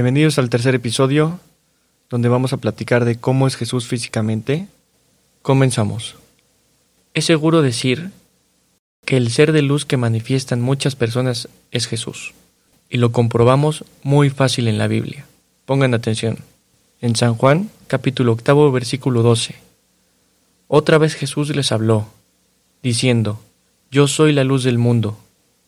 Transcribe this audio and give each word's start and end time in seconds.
Bienvenidos 0.00 0.38
al 0.38 0.48
tercer 0.48 0.74
episodio, 0.74 1.40
donde 2.08 2.30
vamos 2.30 2.54
a 2.54 2.56
platicar 2.56 3.04
de 3.04 3.18
cómo 3.18 3.46
es 3.46 3.54
Jesús 3.54 3.86
físicamente. 3.86 4.66
Comenzamos. 5.42 6.16
Es 7.12 7.26
seguro 7.26 7.60
decir 7.60 8.10
que 9.04 9.18
el 9.18 9.30
ser 9.30 9.52
de 9.52 9.60
luz 9.60 9.84
que 9.84 9.98
manifiestan 9.98 10.62
muchas 10.62 10.96
personas 10.96 11.50
es 11.70 11.86
Jesús, 11.86 12.32
y 12.88 12.96
lo 12.96 13.12
comprobamos 13.12 13.84
muy 14.02 14.30
fácil 14.30 14.68
en 14.68 14.78
la 14.78 14.88
Biblia. 14.88 15.26
Pongan 15.66 15.92
atención. 15.92 16.38
En 17.02 17.14
San 17.14 17.34
Juan, 17.34 17.68
capítulo 17.86 18.32
octavo, 18.32 18.72
versículo 18.72 19.20
12. 19.20 19.54
Otra 20.66 20.96
vez 20.96 21.14
Jesús 21.14 21.54
les 21.54 21.72
habló, 21.72 22.06
diciendo, 22.82 23.38
Yo 23.90 24.08
soy 24.08 24.32
la 24.32 24.44
luz 24.44 24.64
del 24.64 24.78
mundo, 24.78 25.18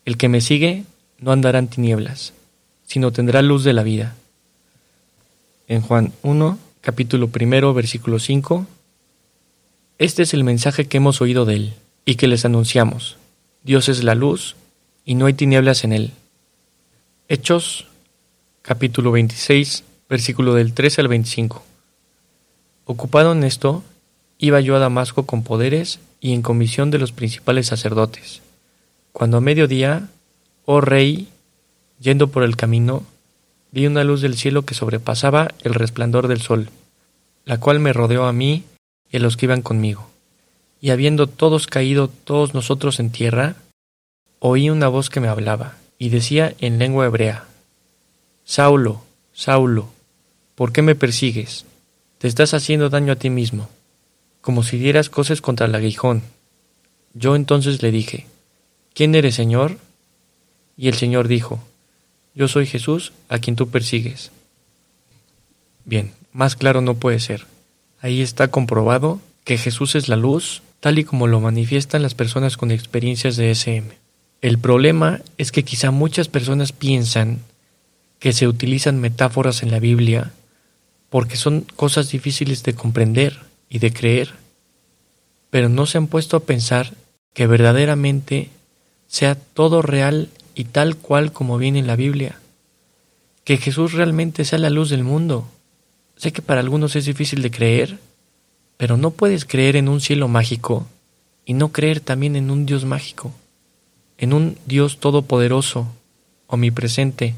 el 0.05 0.17
que 0.17 0.27
me 0.27 0.41
sigue 0.41 0.85
no 1.19 1.31
andará 1.31 1.59
en 1.59 1.67
tinieblas 1.67 2.33
sino 2.93 3.11
tendrá 3.11 3.41
luz 3.41 3.63
de 3.63 3.73
la 3.73 3.81
vida. 3.81 4.15
En 5.67 5.81
Juan 5.81 6.11
1, 6.23 6.59
capítulo 6.81 7.29
primero, 7.29 7.73
versículo 7.73 8.19
5, 8.19 8.65
este 9.97 10.23
es 10.23 10.33
el 10.33 10.43
mensaje 10.43 10.87
que 10.87 10.97
hemos 10.97 11.21
oído 11.21 11.45
de 11.45 11.55
él 11.55 11.73
y 12.05 12.15
que 12.15 12.27
les 12.27 12.43
anunciamos. 12.43 13.17
Dios 13.63 13.87
es 13.87 14.03
la 14.03 14.15
luz 14.15 14.55
y 15.05 15.15
no 15.15 15.25
hay 15.25 15.33
tinieblas 15.33 15.83
en 15.85 15.93
él. 15.93 16.11
Hechos, 17.29 17.87
capítulo 18.61 19.11
26, 19.11 19.83
versículo 20.09 20.53
del 20.53 20.73
13 20.73 21.01
al 21.01 21.07
25. 21.07 21.63
Ocupado 22.85 23.31
en 23.31 23.45
esto, 23.45 23.83
iba 24.37 24.59
yo 24.59 24.75
a 24.75 24.79
Damasco 24.79 25.25
con 25.25 25.43
poderes 25.43 25.99
y 26.19 26.33
en 26.33 26.41
comisión 26.41 26.91
de 26.91 26.99
los 26.99 27.13
principales 27.13 27.67
sacerdotes. 27.67 28.41
Cuando 29.13 29.37
a 29.37 29.41
mediodía, 29.41 30.09
oh 30.65 30.81
rey, 30.81 31.29
Yendo 32.03 32.27
por 32.27 32.43
el 32.43 32.57
camino, 32.57 33.03
vi 33.73 33.87
una 33.87 34.03
luz 34.03 34.21
del 34.21 34.37
cielo 34.37 34.65
que 34.65 34.75
sobrepasaba 34.75 35.49
el 35.63 35.73
resplandor 35.73 36.27
del 36.27 36.41
sol, 36.41 36.69
la 37.43 37.59
cual 37.59 37.79
me 37.79 37.91
rodeó 37.91 38.25
a 38.25 38.31
mí 38.31 38.65
y 39.11 39.17
a 39.17 39.19
los 39.19 39.35
que 39.35 39.47
iban 39.47 39.63
conmigo. 39.63 40.07
Y 40.79 40.91
habiendo 40.91 41.25
todos 41.25 41.65
caído 41.65 42.07
todos 42.07 42.53
nosotros 42.53 42.99
en 42.99 43.09
tierra, 43.09 43.55
oí 44.37 44.69
una 44.69 44.89
voz 44.89 45.09
que 45.09 45.19
me 45.19 45.27
hablaba, 45.27 45.77
y 45.97 46.09
decía 46.09 46.53
en 46.59 46.77
lengua 46.77 47.07
hebrea, 47.07 47.45
Saulo, 48.43 49.01
Saulo, 49.33 49.89
¿por 50.53 50.71
qué 50.71 50.83
me 50.83 50.93
persigues? 50.93 51.65
Te 52.19 52.27
estás 52.27 52.53
haciendo 52.53 52.91
daño 52.91 53.13
a 53.13 53.15
ti 53.15 53.31
mismo, 53.31 53.69
como 54.41 54.61
si 54.61 54.77
dieras 54.77 55.09
cosas 55.09 55.41
contra 55.41 55.65
el 55.65 55.73
aguijón. 55.73 56.21
Yo 57.15 57.35
entonces 57.35 57.81
le 57.81 57.89
dije, 57.89 58.27
¿quién 58.93 59.15
eres, 59.15 59.33
Señor? 59.33 59.77
Y 60.77 60.89
el 60.89 60.93
Señor 60.93 61.27
dijo, 61.27 61.59
yo 62.35 62.47
soy 62.47 62.65
Jesús 62.65 63.13
a 63.29 63.39
quien 63.39 63.55
tú 63.55 63.69
persigues. 63.69 64.31
Bien, 65.85 66.11
más 66.31 66.55
claro 66.55 66.81
no 66.81 66.95
puede 66.95 67.19
ser. 67.19 67.45
Ahí 67.99 68.21
está 68.21 68.49
comprobado 68.49 69.19
que 69.43 69.57
Jesús 69.57 69.95
es 69.95 70.07
la 70.07 70.15
luz, 70.15 70.61
tal 70.79 70.99
y 70.99 71.03
como 71.03 71.27
lo 71.27 71.39
manifiestan 71.39 72.01
las 72.01 72.15
personas 72.15 72.57
con 72.57 72.71
experiencias 72.71 73.35
de 73.35 73.51
SM. 73.51 73.87
El 74.41 74.57
problema 74.57 75.21
es 75.37 75.51
que 75.51 75.63
quizá 75.63 75.91
muchas 75.91 76.27
personas 76.27 76.71
piensan 76.71 77.39
que 78.19 78.33
se 78.33 78.47
utilizan 78.47 78.99
metáforas 78.99 79.63
en 79.63 79.71
la 79.71 79.79
Biblia 79.79 80.31
porque 81.09 81.35
son 81.35 81.61
cosas 81.75 82.09
difíciles 82.09 82.63
de 82.63 82.73
comprender 82.73 83.39
y 83.69 83.79
de 83.79 83.93
creer, 83.93 84.31
pero 85.49 85.69
no 85.69 85.85
se 85.85 85.97
han 85.97 86.07
puesto 86.07 86.37
a 86.37 86.43
pensar 86.43 86.93
que 87.33 87.47
verdaderamente 87.47 88.49
sea 89.07 89.35
todo 89.35 89.81
real 89.81 90.29
y 90.55 90.65
tal 90.65 90.97
cual 90.97 91.31
como 91.31 91.57
viene 91.57 91.79
en 91.79 91.87
la 91.87 91.95
Biblia. 91.95 92.39
Que 93.43 93.57
Jesús 93.57 93.93
realmente 93.93 94.45
sea 94.45 94.59
la 94.59 94.69
luz 94.69 94.89
del 94.89 95.03
mundo. 95.03 95.47
Sé 96.15 96.31
que 96.31 96.41
para 96.41 96.61
algunos 96.61 96.95
es 96.95 97.05
difícil 97.05 97.41
de 97.41 97.51
creer, 97.51 97.99
pero 98.77 98.97
no 98.97 99.11
puedes 99.11 99.45
creer 99.45 99.75
en 99.75 99.89
un 99.89 100.01
cielo 100.01 100.27
mágico 100.27 100.87
y 101.45 101.53
no 101.53 101.71
creer 101.71 101.99
también 101.99 102.35
en 102.35 102.51
un 102.51 102.65
Dios 102.65 102.85
mágico, 102.85 103.31
en 104.17 104.33
un 104.33 104.57
Dios 104.65 104.99
todopoderoso, 104.99 105.87
omnipresente. 106.47 107.35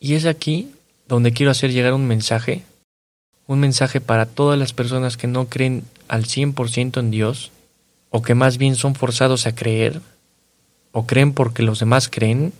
Y 0.00 0.14
es 0.14 0.26
aquí 0.26 0.70
donde 1.08 1.32
quiero 1.32 1.50
hacer 1.50 1.72
llegar 1.72 1.92
un 1.94 2.06
mensaje, 2.06 2.64
un 3.46 3.60
mensaje 3.60 4.00
para 4.00 4.26
todas 4.26 4.58
las 4.58 4.72
personas 4.72 5.16
que 5.16 5.26
no 5.26 5.48
creen 5.48 5.84
al 6.08 6.24
100% 6.24 7.00
en 7.00 7.10
Dios, 7.10 7.50
o 8.10 8.22
que 8.22 8.34
más 8.34 8.58
bien 8.58 8.76
son 8.76 8.94
forzados 8.94 9.46
a 9.46 9.54
creer, 9.54 10.00
o 10.92 11.06
creen 11.06 11.32
porque 11.32 11.62
los 11.62 11.80
demás 11.80 12.08
creen, 12.08 12.52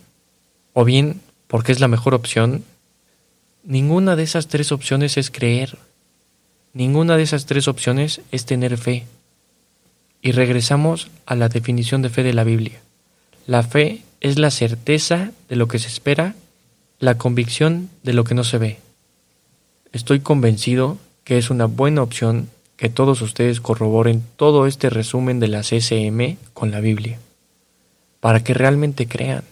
o 0.73 0.83
bien 0.83 1.21
porque 1.47 1.71
es 1.71 1.79
la 1.79 1.87
mejor 1.87 2.15
opción, 2.15 2.63
ninguna 3.63 4.15
de 4.15 4.23
esas 4.23 4.47
tres 4.47 4.71
opciones 4.71 5.17
es 5.17 5.29
creer. 5.29 5.77
Ninguna 6.73 7.15
de 7.15 7.23
esas 7.23 7.45
tres 7.45 7.67
opciones 7.67 8.21
es 8.31 8.45
tener 8.45 8.77
fe. 8.77 9.05
Y 10.23 10.31
regresamos 10.31 11.09
a 11.27 11.35
la 11.35 11.47
definición 11.47 12.01
de 12.01 12.09
fe 12.09 12.23
de 12.23 12.33
la 12.33 12.43
Biblia. 12.43 12.81
La 13.45 13.61
fe 13.61 14.01
es 14.19 14.39
la 14.39 14.49
certeza 14.49 15.31
de 15.47 15.55
lo 15.55 15.67
que 15.67 15.77
se 15.77 15.87
espera, 15.87 16.33
la 16.99 17.17
convicción 17.17 17.89
de 18.01 18.13
lo 18.13 18.23
que 18.23 18.33
no 18.33 18.43
se 18.43 18.57
ve. 18.57 18.79
Estoy 19.91 20.21
convencido 20.21 20.97
que 21.23 21.37
es 21.37 21.51
una 21.51 21.65
buena 21.65 22.01
opción 22.01 22.49
que 22.77 22.89
todos 22.89 23.21
ustedes 23.21 23.61
corroboren 23.61 24.23
todo 24.37 24.65
este 24.65 24.89
resumen 24.89 25.39
de 25.39 25.49
la 25.49 25.61
CCM 25.61 26.37
con 26.53 26.71
la 26.71 26.79
Biblia 26.79 27.19
para 28.23 28.41
que 28.41 28.53
realmente 28.53 29.05
crean. 29.05 29.43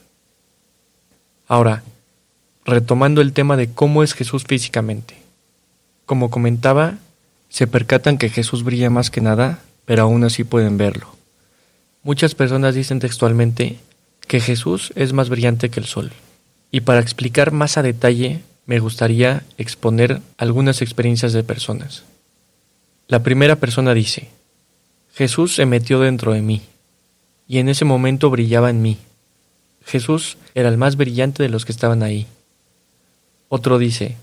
Ahora, 1.46 1.84
retomando 2.64 3.20
el 3.20 3.34
tema 3.34 3.58
de 3.58 3.70
cómo 3.70 4.02
es 4.02 4.14
Jesús 4.14 4.46
físicamente. 4.48 5.18
Como 6.06 6.30
comentaba, 6.30 6.98
se 7.50 7.68
percatan 7.68 8.18
que 8.18 8.30
Jesús 8.30 8.64
brilla 8.64 8.90
más 8.90 9.12
que 9.12 9.20
nada, 9.20 9.60
pero 9.84 10.04
aún 10.04 10.24
así 10.24 10.46
pueden 10.46 10.78
verlo. 10.78 11.14
Muchas 12.02 12.34
personas 12.34 12.74
dicen 12.74 13.00
textualmente 13.02 13.78
que 14.26 14.40
Jesús 14.40 14.94
es 14.96 15.12
más 15.12 15.28
brillante 15.28 15.68
que 15.68 15.82
el 15.82 15.86
sol. 15.86 16.14
Y 16.72 16.80
para 16.80 17.02
explicar 17.02 17.52
más 17.52 17.78
a 17.78 17.84
detalle, 17.84 18.40
me 18.66 18.80
gustaría 18.80 19.44
exponer 19.58 20.22
algunas 20.38 20.82
experiencias 20.82 21.34
de 21.34 21.44
personas. 21.44 22.06
La 23.10 23.22
primera 23.22 23.58
persona 23.58 23.94
dice, 23.94 24.30
Jesús 25.14 25.56
se 25.56 25.66
metió 25.66 26.00
dentro 26.00 26.32
de 26.32 26.42
mí 26.42 26.62
y 27.52 27.60
en 27.60 27.68
ese 27.68 27.84
momento 27.84 28.30
brillaba 28.30 28.70
en 28.70 28.82
mí. 28.82 28.98
Jesús 29.86 30.38
era 30.56 30.70
el 30.70 30.78
más 30.78 30.96
brillante 30.96 31.44
de 31.44 31.50
los 31.50 31.66
que 31.66 31.74
estaban 31.74 32.02
ahí. 32.02 32.26
Otro 33.50 33.78
dice, 33.78 34.16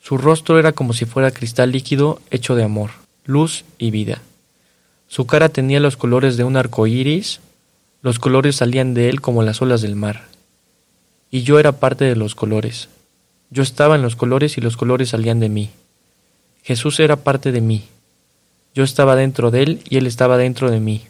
su 0.00 0.16
rostro 0.16 0.58
era 0.58 0.72
como 0.72 0.94
si 0.94 1.04
fuera 1.04 1.30
cristal 1.30 1.72
líquido 1.72 2.22
hecho 2.30 2.54
de 2.54 2.64
amor, 2.64 2.92
luz 3.26 3.66
y 3.76 3.90
vida. 3.90 4.22
Su 5.08 5.26
cara 5.26 5.50
tenía 5.50 5.78
los 5.78 5.98
colores 5.98 6.38
de 6.38 6.44
un 6.44 6.56
arco 6.56 6.86
iris, 6.86 7.40
los 8.00 8.18
colores 8.18 8.56
salían 8.56 8.94
de 8.94 9.10
él 9.10 9.20
como 9.20 9.42
las 9.42 9.60
olas 9.60 9.82
del 9.82 9.94
mar. 9.94 10.24
Y 11.30 11.42
yo 11.42 11.58
era 11.58 11.72
parte 11.72 12.06
de 12.06 12.16
los 12.16 12.34
colores. 12.34 12.88
Yo 13.50 13.62
estaba 13.62 13.94
en 13.94 14.00
los 14.00 14.16
colores 14.16 14.56
y 14.56 14.62
los 14.62 14.78
colores 14.78 15.10
salían 15.10 15.38
de 15.38 15.50
mí. 15.50 15.68
Jesús 16.62 16.98
era 16.98 17.16
parte 17.16 17.52
de 17.52 17.60
mí. 17.60 17.84
Yo 18.74 18.84
estaba 18.84 19.16
dentro 19.16 19.50
de 19.50 19.64
él 19.64 19.82
y 19.86 19.98
él 19.98 20.06
estaba 20.06 20.38
dentro 20.38 20.70
de 20.70 20.80
mí 20.80 21.02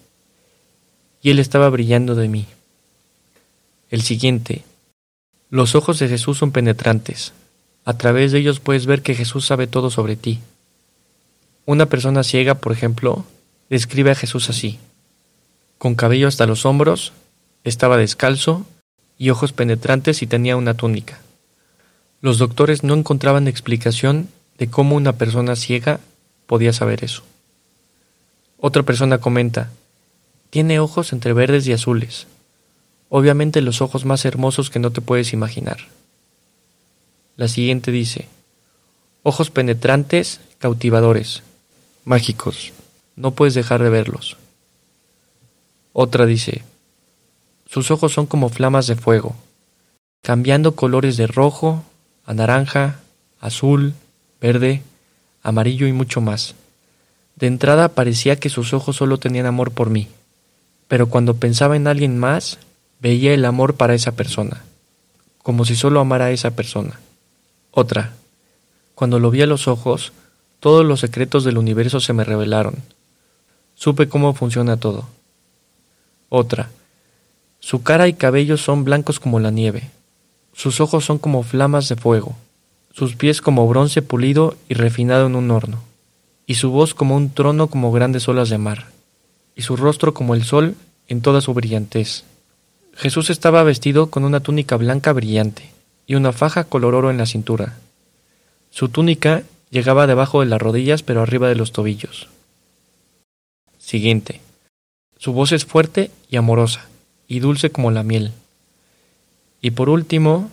y 1.25 1.31
él 1.31 1.39
estaba 1.39 1.71
brillando 1.71 2.15
de 2.15 2.29
mí. 2.29 2.45
El 3.89 4.03
siguiente. 4.03 4.63
Los 5.49 5.75
ojos 5.75 5.99
de 5.99 6.07
Jesús 6.07 6.37
son 6.37 6.53
penetrantes. 6.53 7.33
A 7.87 7.97
través 7.97 8.31
de 8.31 8.41
ellos 8.41 8.61
puedes 8.61 8.85
ver 8.85 9.01
que 9.01 9.15
Jesús 9.15 9.47
sabe 9.47 9.67
todo 9.67 9.91
sobre 9.91 10.17
ti. 10.17 10.41
Una 11.65 11.87
persona 11.87 12.25
ciega, 12.25 12.57
por 12.57 12.73
ejemplo, 12.73 13.25
describe 13.71 14.11
a 14.11 14.15
Jesús 14.15 14.51
así. 14.51 14.79
Con 15.79 15.95
cabello 15.95 16.29
hasta 16.29 16.45
los 16.47 16.67
hombros, 16.67 17.15
estaba 17.65 17.97
descalzo 17.97 18.67
y 19.17 19.31
ojos 19.31 19.55
penetrantes 19.55 20.21
y 20.21 20.27
tenía 20.27 20.57
una 20.57 20.75
túnica. 20.75 21.21
Los 22.21 22.37
doctores 22.37 22.85
no 22.85 22.93
encontraban 22.93 23.49
explicación 23.49 24.29
de 24.59 24.69
cómo 24.69 24.95
una 24.95 25.15
persona 25.15 25.57
ciega 25.57 26.01
podía 26.47 26.75
saber 26.75 27.03
eso. 27.03 27.23
Otra 28.59 28.83
persona 28.83 29.19
comenta, 29.19 29.71
tiene 30.55 30.79
ojos 30.79 31.13
entre 31.13 31.33
verdes 31.33 31.67
y 31.67 31.73
azules. 31.73 32.29
Obviamente 33.09 33.61
los 33.61 33.83
ojos 33.83 34.05
más 34.05 34.25
hermosos 34.25 34.71
que 34.71 34.79
no 34.79 34.93
te 34.93 35.01
puedes 35.01 35.33
imaginar. 35.33 35.79
La 37.37 37.49
siguiente 37.49 37.91
dice, 37.91 38.29
ojos 39.25 39.51
penetrantes, 39.51 40.39
cautivadores, 40.59 41.43
mágicos. 42.05 42.73
No 43.17 43.33
puedes 43.33 43.55
dejar 43.55 43.83
de 43.83 43.91
verlos. 43.91 44.37
Otra 45.93 46.25
dice, 46.25 46.63
sus 47.67 47.91
ojos 47.91 48.13
son 48.13 48.27
como 48.27 48.49
flamas 48.49 48.87
de 48.87 48.95
fuego, 48.95 49.35
cambiando 50.23 50.77
colores 50.77 51.17
de 51.17 51.27
rojo 51.27 51.83
a 52.27 52.33
naranja, 52.33 53.01
azul, 53.41 53.95
verde, 54.41 54.83
amarillo 55.43 55.89
y 55.89 55.93
mucho 55.93 56.21
más. 56.21 56.55
De 57.35 57.49
entrada 57.49 57.89
parecía 57.89 58.37
que 58.37 58.51
sus 58.51 58.73
ojos 58.73 58.95
solo 58.95 59.19
tenían 59.19 59.47
amor 59.47 59.73
por 59.73 59.91
mí 59.91 60.07
pero 60.89 61.09
cuando 61.09 61.37
pensaba 61.37 61.77
en 61.77 61.87
alguien 61.87 62.19
más, 62.19 62.59
veía 63.01 63.35
el 63.35 63.45
amor 63.45 63.75
para 63.75 63.95
esa 63.95 64.13
persona, 64.13 64.63
como 65.43 65.65
si 65.65 65.77
solo 65.77 66.01
amara 66.01 66.27
a 66.27 66.31
esa 66.31 66.53
persona. 66.53 67.01
Otra. 67.71 68.13
Cuando 68.95 69.19
lo 69.19 69.31
vi 69.31 69.43
a 69.43 69.47
los 69.47 69.67
ojos, 69.67 70.13
todos 70.61 70.87
los 70.87 71.01
secretos 71.01 71.45
del 71.45 71.59
universo 71.59 72.01
se 72.01 72.13
me 72.13 72.25
revelaron. 72.25 72.77
Supe 73.75 74.09
cómo 74.09 74.35
funciona 74.35 74.77
todo. 74.77 75.07
Otra. 76.29 76.71
Su 77.61 77.83
cara 77.83 78.09
y 78.09 78.15
cabello 78.15 78.57
son 78.57 78.85
blancos 78.85 79.21
como 79.21 79.41
la 79.41 79.51
nieve. 79.51 79.91
Sus 80.53 80.81
ojos 80.81 81.05
son 81.05 81.19
como 81.19 81.43
flamas 81.43 81.89
de 81.89 81.97
fuego. 81.97 82.37
Sus 82.93 83.17
pies 83.17 83.43
como 83.43 83.67
bronce 83.69 84.03
pulido 84.03 84.57
y 84.69 84.75
refinado 84.75 85.27
en 85.27 85.35
un 85.35 85.51
horno. 85.51 85.83
Y 86.47 86.55
su 86.55 86.71
voz 86.71 86.95
como 86.95 87.17
un 87.17 87.31
trono 87.31 87.67
como 87.67 87.91
grandes 87.91 88.29
olas 88.29 88.49
de 88.49 88.59
mar. 88.59 88.94
Y 89.55 89.63
su 89.63 89.77
rostro 89.77 90.15
como 90.15 90.35
el 90.35 90.45
sol 90.45 90.75
en 91.09 91.21
toda 91.21 91.41
su 91.41 91.55
brillantez. 91.55 92.25
Jesús 92.95 93.31
estaba 93.31 93.63
vestido 93.63 94.11
con 94.11 94.25
una 94.25 94.41
túnica 94.41 94.77
blanca 94.77 95.13
brillante 95.13 95.71
y 96.07 96.15
una 96.15 96.33
faja 96.33 96.65
color 96.65 96.95
oro 96.95 97.11
en 97.11 97.19
la 97.19 97.27
cintura. 97.27 97.77
Su 98.71 98.89
túnica 98.89 99.43
llegaba 99.71 100.07
debajo 100.07 100.41
de 100.41 100.47
las 100.47 100.61
rodillas 100.61 101.03
pero 101.03 101.23
arriba 101.23 101.49
de 101.49 101.57
los 101.57 101.73
tobillos. 101.73 102.29
Siguiente. 103.79 104.41
Su 105.19 105.33
voz 105.33 105.53
es 105.53 105.65
fuerte 105.65 106.11
y 106.29 106.37
amorosa, 106.37 106.89
y 107.29 107.41
dulce 107.41 107.71
como 107.71 107.91
la 107.91 108.03
miel. 108.03 108.33
Y 109.61 109.71
por 109.71 109.89
último, 109.89 110.51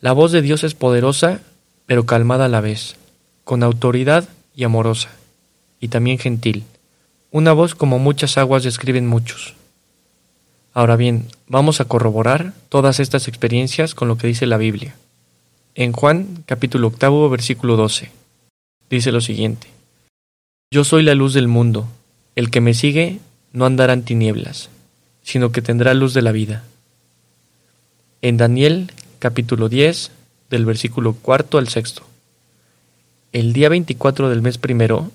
la 0.00 0.12
voz 0.12 0.32
de 0.32 0.42
Dios 0.42 0.64
es 0.64 0.74
poderosa, 0.74 1.40
pero 1.86 2.06
calmada 2.06 2.46
a 2.46 2.48
la 2.48 2.60
vez, 2.60 2.96
con 3.44 3.62
autoridad 3.62 4.28
y 4.54 4.64
amorosa, 4.64 5.10
y 5.80 5.88
también 5.88 6.18
gentil. 6.18 6.64
Una 7.32 7.52
voz 7.52 7.76
como 7.76 8.00
muchas 8.00 8.38
aguas 8.38 8.64
describen 8.64 9.06
muchos. 9.06 9.54
Ahora 10.74 10.96
bien, 10.96 11.28
vamos 11.46 11.80
a 11.80 11.84
corroborar 11.84 12.54
todas 12.68 12.98
estas 12.98 13.28
experiencias 13.28 13.94
con 13.94 14.08
lo 14.08 14.16
que 14.16 14.26
dice 14.26 14.46
la 14.46 14.56
Biblia. 14.56 14.96
En 15.76 15.92
Juan 15.92 16.42
capítulo 16.46 16.88
octavo 16.88 17.28
versículo 17.30 17.76
12 17.76 18.10
dice 18.90 19.12
lo 19.12 19.20
siguiente. 19.20 19.68
Yo 20.72 20.82
soy 20.82 21.04
la 21.04 21.14
luz 21.14 21.32
del 21.32 21.46
mundo, 21.46 21.86
el 22.34 22.50
que 22.50 22.60
me 22.60 22.74
sigue 22.74 23.20
no 23.52 23.64
andará 23.64 23.92
en 23.92 24.02
tinieblas, 24.02 24.68
sino 25.22 25.52
que 25.52 25.62
tendrá 25.62 25.94
luz 25.94 26.14
de 26.14 26.22
la 26.22 26.32
vida. 26.32 26.64
En 28.22 28.36
Daniel 28.38 28.92
capítulo 29.20 29.68
10 29.68 30.10
del 30.50 30.64
versículo 30.64 31.14
cuarto 31.14 31.58
al 31.58 31.68
sexto. 31.68 32.02
El 33.32 33.52
día 33.52 33.68
24 33.68 34.28
del 34.28 34.42
mes 34.42 34.58
primero 34.58 35.12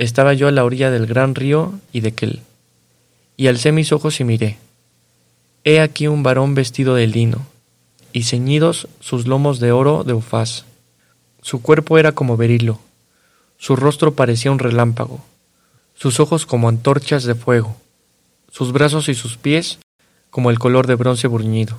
estaba 0.00 0.32
yo 0.32 0.48
a 0.48 0.50
la 0.50 0.64
orilla 0.64 0.90
del 0.90 1.06
gran 1.06 1.34
río 1.34 1.74
y 1.92 2.00
de 2.00 2.12
Kel, 2.12 2.40
y 3.36 3.48
alcé 3.48 3.70
mis 3.70 3.92
ojos 3.92 4.18
y 4.20 4.24
miré 4.24 4.56
He 5.62 5.78
aquí 5.78 6.06
un 6.06 6.22
varón 6.22 6.54
vestido 6.54 6.94
de 6.94 7.06
lino, 7.06 7.46
y 8.14 8.22
ceñidos 8.22 8.88
sus 9.00 9.26
lomos 9.26 9.60
de 9.60 9.72
oro 9.72 10.02
de 10.02 10.14
ufaz. 10.14 10.64
Su 11.42 11.60
cuerpo 11.60 11.98
era 11.98 12.12
como 12.12 12.38
berilo, 12.38 12.80
su 13.58 13.76
rostro 13.76 14.14
parecía 14.14 14.50
un 14.50 14.58
relámpago, 14.58 15.22
sus 15.94 16.18
ojos 16.18 16.46
como 16.46 16.70
antorchas 16.70 17.24
de 17.24 17.34
fuego, 17.34 17.76
sus 18.50 18.72
brazos 18.72 19.10
y 19.10 19.14
sus 19.14 19.36
pies 19.36 19.80
como 20.30 20.48
el 20.48 20.58
color 20.58 20.86
de 20.86 20.94
bronce 20.94 21.28
bruñido, 21.28 21.76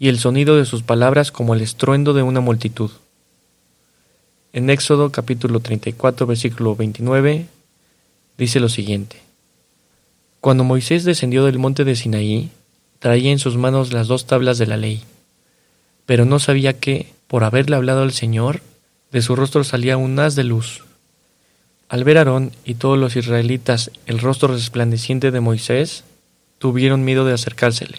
y 0.00 0.08
el 0.08 0.18
sonido 0.18 0.56
de 0.56 0.64
sus 0.64 0.82
palabras 0.82 1.30
como 1.30 1.54
el 1.54 1.60
estruendo 1.60 2.12
de 2.12 2.22
una 2.22 2.40
multitud. 2.40 2.90
En 4.54 4.70
Éxodo 4.70 5.10
capítulo 5.10 5.58
34 5.58 6.28
versículo 6.28 6.76
29 6.76 7.46
dice 8.38 8.60
lo 8.60 8.68
siguiente. 8.68 9.16
Cuando 10.40 10.62
Moisés 10.62 11.02
descendió 11.02 11.44
del 11.44 11.58
monte 11.58 11.82
de 11.82 11.96
Sinaí, 11.96 12.50
traía 13.00 13.32
en 13.32 13.40
sus 13.40 13.56
manos 13.56 13.92
las 13.92 14.06
dos 14.06 14.26
tablas 14.26 14.56
de 14.58 14.68
la 14.68 14.76
ley, 14.76 15.02
pero 16.06 16.24
no 16.24 16.38
sabía 16.38 16.78
que, 16.78 17.12
por 17.26 17.42
haberle 17.42 17.74
hablado 17.74 18.02
al 18.02 18.12
Señor, 18.12 18.60
de 19.10 19.22
su 19.22 19.34
rostro 19.34 19.64
salía 19.64 19.96
un 19.96 20.16
haz 20.20 20.36
de 20.36 20.44
luz. 20.44 20.84
Al 21.88 22.04
ver 22.04 22.18
Aarón 22.18 22.52
y 22.64 22.74
todos 22.74 22.96
los 22.96 23.16
israelitas 23.16 23.90
el 24.06 24.20
rostro 24.20 24.54
resplandeciente 24.54 25.32
de 25.32 25.40
Moisés, 25.40 26.04
tuvieron 26.60 27.04
miedo 27.04 27.24
de 27.24 27.34
acercársele. 27.34 27.98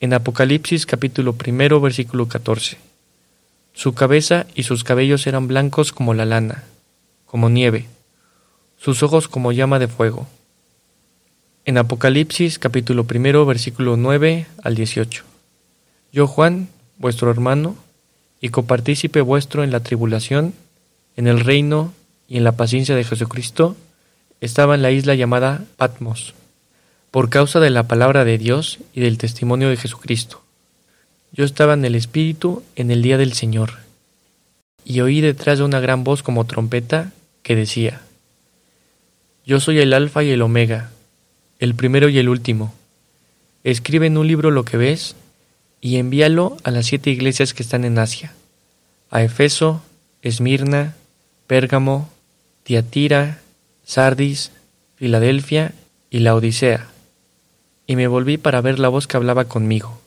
En 0.00 0.12
Apocalipsis 0.12 0.84
capítulo 0.84 1.34
primero 1.34 1.80
versículo 1.80 2.26
14. 2.26 2.91
Su 3.72 3.94
cabeza 3.94 4.46
y 4.54 4.64
sus 4.64 4.84
cabellos 4.84 5.26
eran 5.26 5.48
blancos 5.48 5.92
como 5.92 6.14
la 6.14 6.24
lana, 6.24 6.64
como 7.26 7.48
nieve, 7.48 7.86
sus 8.76 9.02
ojos 9.02 9.28
como 9.28 9.52
llama 9.52 9.78
de 9.78 9.88
fuego 9.88 10.26
en 11.64 11.78
Apocalipsis 11.78 12.58
capítulo 12.58 13.04
primero 13.04 13.46
versículo 13.46 13.96
9 13.96 14.46
al 14.64 14.74
18. 14.74 15.22
Yo 16.12 16.26
Juan, 16.26 16.68
vuestro 16.98 17.30
hermano, 17.30 17.76
y 18.40 18.48
copartícipe 18.48 19.20
vuestro 19.20 19.62
en 19.62 19.70
la 19.70 19.80
tribulación, 19.80 20.54
en 21.16 21.28
el 21.28 21.38
reino 21.38 21.92
y 22.26 22.38
en 22.38 22.44
la 22.44 22.52
paciencia 22.52 22.96
de 22.96 23.04
Jesucristo, 23.04 23.76
estaba 24.40 24.74
en 24.74 24.82
la 24.82 24.90
isla 24.90 25.14
llamada 25.14 25.64
Patmos, 25.76 26.34
por 27.12 27.30
causa 27.30 27.60
de 27.60 27.70
la 27.70 27.84
palabra 27.84 28.24
de 28.24 28.38
Dios 28.38 28.80
y 28.92 29.00
del 29.00 29.16
testimonio 29.16 29.68
de 29.68 29.76
Jesucristo. 29.76 30.42
Yo 31.34 31.46
estaba 31.46 31.72
en 31.72 31.84
el 31.86 31.94
Espíritu 31.94 32.62
en 32.76 32.90
el 32.90 33.00
día 33.00 33.16
del 33.16 33.32
Señor, 33.32 33.78
y 34.84 35.00
oí 35.00 35.22
detrás 35.22 35.58
de 35.58 35.64
una 35.64 35.80
gran 35.80 36.04
voz 36.04 36.22
como 36.22 36.44
trompeta 36.44 37.10
que 37.42 37.56
decía, 37.56 38.02
Yo 39.46 39.58
soy 39.58 39.78
el 39.78 39.94
Alfa 39.94 40.22
y 40.22 40.30
el 40.30 40.42
Omega, 40.42 40.90
el 41.58 41.74
primero 41.74 42.10
y 42.10 42.18
el 42.18 42.28
último. 42.28 42.74
Escribe 43.64 44.08
en 44.08 44.18
un 44.18 44.26
libro 44.26 44.50
lo 44.50 44.66
que 44.66 44.76
ves 44.76 45.16
y 45.80 45.96
envíalo 45.96 46.58
a 46.64 46.70
las 46.70 46.84
siete 46.84 47.08
iglesias 47.08 47.54
que 47.54 47.62
están 47.62 47.86
en 47.86 47.98
Asia, 47.98 48.34
a 49.10 49.22
Efeso, 49.22 49.82
Esmirna, 50.20 50.96
Pérgamo, 51.46 52.10
Tiatira, 52.62 53.40
Sardis, 53.84 54.50
Filadelfia 54.96 55.72
y 56.10 56.18
la 56.18 56.34
Odisea. 56.34 56.88
Y 57.86 57.96
me 57.96 58.06
volví 58.06 58.36
para 58.36 58.60
ver 58.60 58.78
la 58.78 58.88
voz 58.88 59.06
que 59.06 59.16
hablaba 59.16 59.46
conmigo. 59.46 60.01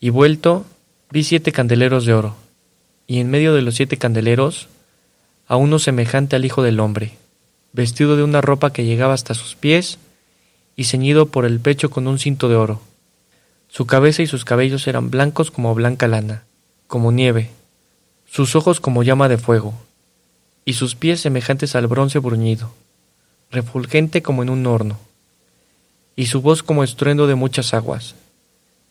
Y 0.00 0.08
vuelto, 0.08 0.64
vi 1.10 1.24
siete 1.24 1.52
candeleros 1.52 2.06
de 2.06 2.14
oro, 2.14 2.34
y 3.06 3.20
en 3.20 3.30
medio 3.30 3.54
de 3.54 3.60
los 3.60 3.74
siete 3.74 3.98
candeleros, 3.98 4.68
a 5.46 5.56
uno 5.56 5.78
semejante 5.78 6.36
al 6.36 6.44
Hijo 6.46 6.62
del 6.62 6.80
Hombre, 6.80 7.18
vestido 7.74 8.16
de 8.16 8.22
una 8.22 8.40
ropa 8.40 8.72
que 8.72 8.86
llegaba 8.86 9.12
hasta 9.12 9.34
sus 9.34 9.56
pies, 9.56 9.98
y 10.74 10.84
ceñido 10.84 11.26
por 11.26 11.44
el 11.44 11.60
pecho 11.60 11.90
con 11.90 12.06
un 12.06 12.18
cinto 12.18 12.48
de 12.48 12.56
oro. 12.56 12.80
Su 13.68 13.84
cabeza 13.84 14.22
y 14.22 14.26
sus 14.26 14.46
cabellos 14.46 14.86
eran 14.86 15.10
blancos 15.10 15.50
como 15.50 15.74
blanca 15.74 16.08
lana, 16.08 16.44
como 16.86 17.12
nieve, 17.12 17.50
sus 18.24 18.56
ojos 18.56 18.80
como 18.80 19.02
llama 19.02 19.28
de 19.28 19.36
fuego, 19.36 19.74
y 20.64 20.72
sus 20.72 20.94
pies 20.94 21.20
semejantes 21.20 21.76
al 21.76 21.88
bronce 21.88 22.20
bruñido, 22.20 22.72
refulgente 23.50 24.22
como 24.22 24.42
en 24.42 24.48
un 24.48 24.66
horno, 24.66 24.98
y 26.16 26.26
su 26.26 26.40
voz 26.40 26.62
como 26.62 26.84
estruendo 26.84 27.26
de 27.26 27.34
muchas 27.34 27.74
aguas. 27.74 28.14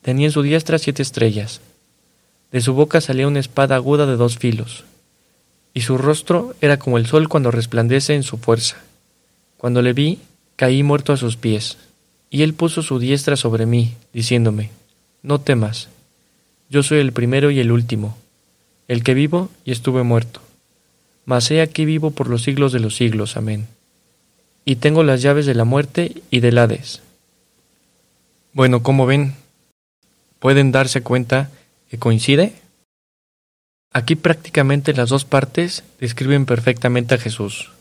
Tenía 0.01 0.27
en 0.27 0.31
su 0.31 0.41
diestra 0.41 0.79
siete 0.79 1.01
estrellas, 1.01 1.61
de 2.51 2.61
su 2.61 2.73
boca 2.73 2.99
salía 3.01 3.27
una 3.27 3.39
espada 3.39 3.75
aguda 3.75 4.05
de 4.05 4.15
dos 4.15 4.37
filos, 4.37 4.85
y 5.73 5.81
su 5.81 5.97
rostro 5.97 6.55
era 6.61 6.77
como 6.79 6.97
el 6.97 7.05
sol 7.05 7.29
cuando 7.29 7.51
resplandece 7.51 8.15
en 8.15 8.23
su 8.23 8.37
fuerza. 8.37 8.77
Cuando 9.57 9.81
le 9.81 9.93
vi, 9.93 10.19
Caí 10.55 10.83
muerto 10.83 11.13
a 11.13 11.17
sus 11.17 11.37
pies, 11.37 11.77
y 12.29 12.41
él 12.41 12.53
puso 12.53 12.81
su 12.81 12.99
diestra 12.99 13.35
sobre 13.35 13.65
mí, 13.65 13.93
diciéndome, 14.13 14.71
No 15.23 15.39
temas, 15.39 15.89
yo 16.69 16.83
soy 16.83 16.99
el 16.99 17.13
primero 17.13 17.49
y 17.49 17.59
el 17.59 17.71
último, 17.71 18.17
el 18.87 19.03
que 19.03 19.13
vivo 19.13 19.49
y 19.63 19.71
estuve 19.71 20.03
muerto. 20.03 20.41
Mas 21.25 21.49
he 21.51 21.61
aquí 21.61 21.85
vivo 21.85 22.11
por 22.11 22.29
los 22.29 22.43
siglos 22.43 22.71
de 22.71 22.79
los 22.79 22.95
siglos. 22.95 23.37
Amén. 23.37 23.67
Y 24.65 24.77
tengo 24.77 25.03
las 25.03 25.21
llaves 25.21 25.45
de 25.45 25.55
la 25.55 25.63
muerte 25.63 26.21
y 26.29 26.39
del 26.39 26.57
Hades. 26.57 27.01
Bueno, 28.53 28.83
como 28.83 29.05
ven, 29.05 29.35
pueden 30.39 30.71
darse 30.71 31.01
cuenta 31.01 31.49
que 31.89 31.99
coincide. 31.99 32.53
Aquí 33.91 34.15
prácticamente 34.15 34.93
las 34.93 35.09
dos 35.09 35.25
partes 35.25 35.83
describen 35.99 36.45
perfectamente 36.45 37.15
a 37.15 37.17
Jesús. 37.17 37.71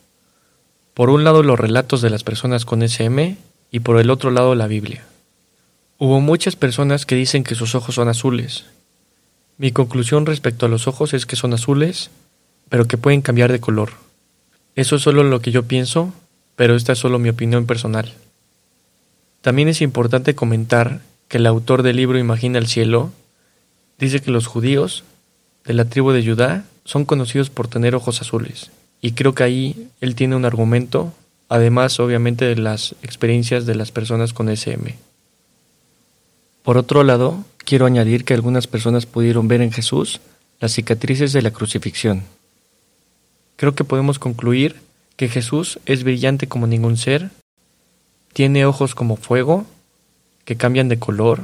Por 0.94 1.10
un 1.10 1.24
lado 1.24 1.42
los 1.42 1.58
relatos 1.58 2.02
de 2.02 2.10
las 2.10 2.24
personas 2.24 2.64
con 2.64 2.82
SM 2.82 3.36
y 3.70 3.80
por 3.80 3.98
el 3.98 4.10
otro 4.10 4.30
lado 4.30 4.54
la 4.54 4.66
Biblia. 4.66 5.04
Hubo 5.98 6.20
muchas 6.20 6.56
personas 6.56 7.06
que 7.06 7.14
dicen 7.14 7.44
que 7.44 7.54
sus 7.54 7.74
ojos 7.74 7.96
son 7.96 8.08
azules. 8.08 8.66
Mi 9.58 9.72
conclusión 9.72 10.26
respecto 10.26 10.66
a 10.66 10.68
los 10.68 10.86
ojos 10.86 11.12
es 11.12 11.26
que 11.26 11.36
son 11.36 11.52
azules, 11.52 12.10
pero 12.68 12.86
que 12.86 12.96
pueden 12.96 13.20
cambiar 13.20 13.50
de 13.52 13.60
color. 13.60 13.90
Eso 14.76 14.96
es 14.96 15.02
solo 15.02 15.24
lo 15.24 15.40
que 15.40 15.50
yo 15.50 15.64
pienso, 15.64 16.12
pero 16.54 16.76
esta 16.76 16.92
es 16.92 16.98
solo 16.98 17.18
mi 17.18 17.28
opinión 17.28 17.66
personal. 17.66 18.14
También 19.40 19.68
es 19.68 19.82
importante 19.82 20.34
comentar 20.34 21.00
que 21.28 21.36
el 21.36 21.46
autor 21.46 21.82
del 21.82 21.96
libro 21.96 22.18
Imagina 22.18 22.58
el 22.58 22.66
cielo 22.66 23.12
dice 23.98 24.20
que 24.20 24.30
los 24.30 24.46
judíos 24.46 25.04
de 25.64 25.74
la 25.74 25.84
tribu 25.84 26.12
de 26.12 26.24
Judá 26.24 26.64
son 26.84 27.04
conocidos 27.04 27.50
por 27.50 27.68
tener 27.68 27.94
ojos 27.94 28.20
azules. 28.22 28.70
Y 29.00 29.12
creo 29.12 29.34
que 29.34 29.42
ahí 29.44 29.90
él 30.00 30.14
tiene 30.14 30.36
un 30.36 30.44
argumento, 30.44 31.12
además 31.48 32.00
obviamente 32.00 32.46
de 32.46 32.56
las 32.56 32.94
experiencias 33.02 33.66
de 33.66 33.74
las 33.74 33.92
personas 33.92 34.32
con 34.32 34.48
SM. 34.48 34.96
Por 36.62 36.78
otro 36.78 37.04
lado, 37.04 37.44
quiero 37.58 37.86
añadir 37.86 38.24
que 38.24 38.34
algunas 38.34 38.66
personas 38.66 39.06
pudieron 39.06 39.48
ver 39.48 39.60
en 39.60 39.72
Jesús 39.72 40.20
las 40.60 40.72
cicatrices 40.72 41.32
de 41.32 41.42
la 41.42 41.50
crucifixión. 41.50 42.24
Creo 43.56 43.74
que 43.74 43.84
podemos 43.84 44.18
concluir 44.18 44.76
que 45.16 45.28
Jesús 45.28 45.78
es 45.84 46.04
brillante 46.04 46.46
como 46.46 46.66
ningún 46.66 46.96
ser, 46.96 47.30
tiene 48.32 48.66
ojos 48.66 48.94
como 48.94 49.16
fuego, 49.16 49.66
que 50.48 50.56
cambian 50.56 50.88
de 50.88 50.98
color, 50.98 51.42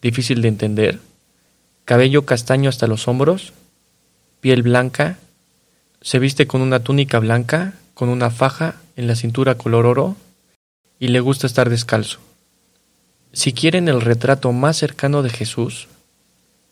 difícil 0.00 0.40
de 0.40 0.46
entender, 0.46 1.00
cabello 1.84 2.26
castaño 2.26 2.68
hasta 2.68 2.86
los 2.86 3.08
hombros, 3.08 3.52
piel 4.40 4.62
blanca, 4.62 5.18
se 6.00 6.20
viste 6.20 6.46
con 6.46 6.60
una 6.60 6.78
túnica 6.78 7.18
blanca, 7.18 7.72
con 7.92 8.08
una 8.08 8.30
faja 8.30 8.76
en 8.94 9.08
la 9.08 9.16
cintura 9.16 9.56
color 9.56 9.84
oro, 9.84 10.16
y 11.00 11.08
le 11.08 11.18
gusta 11.18 11.48
estar 11.48 11.70
descalzo. 11.70 12.20
Si 13.32 13.52
quieren 13.52 13.88
el 13.88 14.00
retrato 14.00 14.52
más 14.52 14.76
cercano 14.76 15.24
de 15.24 15.30
Jesús, 15.30 15.88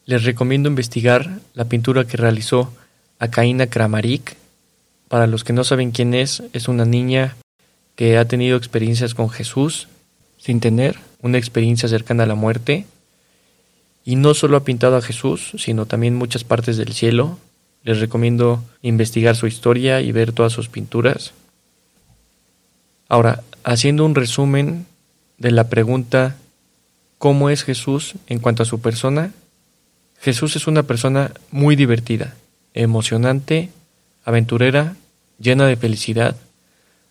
les 0.06 0.22
recomiendo 0.22 0.68
investigar 0.68 1.40
la 1.54 1.64
pintura 1.64 2.04
que 2.04 2.18
realizó 2.18 2.72
Acaína 3.18 3.66
Kramaric. 3.66 4.36
Para 5.08 5.26
los 5.26 5.42
que 5.42 5.54
no 5.54 5.64
saben 5.64 5.90
quién 5.90 6.14
es, 6.14 6.40
es 6.52 6.68
una 6.68 6.84
niña 6.84 7.34
que 7.96 8.16
ha 8.16 8.28
tenido 8.28 8.56
experiencias 8.56 9.12
con 9.12 9.28
Jesús 9.28 9.88
sin 10.38 10.60
tener 10.60 10.98
una 11.20 11.38
experiencia 11.38 11.88
cercana 11.88 12.22
a 12.22 12.26
la 12.26 12.34
muerte. 12.34 12.86
Y 14.04 14.16
no 14.16 14.32
solo 14.34 14.56
ha 14.56 14.64
pintado 14.64 14.96
a 14.96 15.02
Jesús, 15.02 15.52
sino 15.58 15.86
también 15.86 16.14
muchas 16.14 16.44
partes 16.44 16.76
del 16.76 16.94
cielo. 16.94 17.38
Les 17.82 18.00
recomiendo 18.00 18.64
investigar 18.80 19.36
su 19.36 19.46
historia 19.46 20.00
y 20.00 20.12
ver 20.12 20.32
todas 20.32 20.52
sus 20.52 20.68
pinturas. 20.68 21.32
Ahora, 23.08 23.42
haciendo 23.64 24.04
un 24.04 24.14
resumen 24.14 24.86
de 25.36 25.50
la 25.50 25.68
pregunta 25.68 26.36
¿cómo 27.18 27.50
es 27.50 27.64
Jesús 27.64 28.14
en 28.28 28.38
cuanto 28.38 28.62
a 28.62 28.66
su 28.66 28.80
persona? 28.80 29.32
Jesús 30.20 30.56
es 30.56 30.66
una 30.66 30.84
persona 30.84 31.32
muy 31.50 31.76
divertida, 31.76 32.34
emocionante, 32.74 33.70
aventurera, 34.24 34.96
llena 35.38 35.66
de 35.66 35.76
felicidad. 35.76 36.36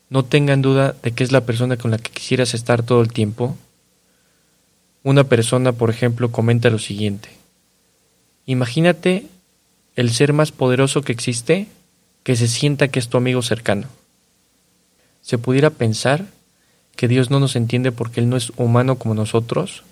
No 0.10 0.24
tengan 0.24 0.62
duda 0.62 0.96
de 1.04 1.12
que 1.12 1.24
es 1.24 1.32
la 1.32 1.42
persona 1.42 1.78
con 1.78 1.92
la 1.92 1.98
que 1.98 2.12
quisieras 2.12 2.54
estar 2.54 2.84
todo 2.84 3.02
el 3.02 3.12
tiempo. 3.12 3.58
Una 5.04 5.26
persona, 5.26 5.74
por 5.74 5.90
ejemplo, 5.90 6.32
comenta 6.32 6.70
lo 6.70 6.80
siguiente. 6.80 7.30
Imagínate 8.46 9.26
el 9.96 10.12
ser 10.12 10.32
más 10.32 10.52
poderoso 10.52 11.02
que 11.02 11.12
existe 11.12 11.68
que 12.24 12.36
se 12.36 12.48
sienta 12.48 12.88
que 12.88 13.00
es 13.00 13.10
tu 13.10 13.18
amigo 13.18 13.42
cercano. 13.42 13.88
Se 15.22 15.38
pudiera 15.38 15.70
pensar 15.70 16.26
que 16.96 17.08
Dios 17.08 17.30
no 17.30 17.40
nos 17.40 17.56
entiende 17.56 17.92
porque 17.92 18.20
Él 18.20 18.30
no 18.30 18.38
es 18.38 18.52
humano 18.58 18.98
como 18.98 19.14
nosotros, 19.14 19.84